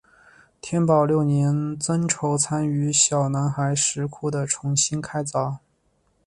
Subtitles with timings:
[0.61, 5.59] 天保六年僧稠参与小南海石窟的重新开凿。